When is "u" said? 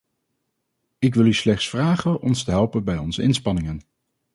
1.25-1.33